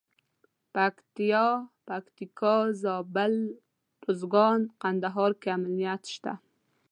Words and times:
پکتیا، 0.73 1.47
پکتیکا، 1.87 2.55
زابل، 2.81 3.33
روزګان 4.05 4.59
او 4.67 4.71
کندهار 4.81 5.31
کې 5.41 5.49
امنیت 5.57 6.01
شته. 6.13 6.33